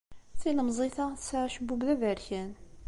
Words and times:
Tilemẓit-a 0.39 1.05
tesɛa 1.19 1.45
acebbub 1.47 1.81
d 1.87 1.89
aberkan. 1.93 2.51